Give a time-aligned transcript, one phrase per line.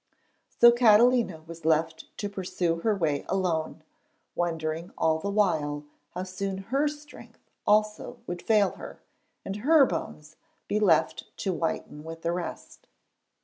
[0.59, 3.83] So Catalina was left to pursue her way alone,
[4.33, 5.85] wondering all the while
[6.15, 9.03] how soon her strength also would fail her,
[9.45, 10.37] and her bones
[10.67, 12.87] be left to whiten with the rest.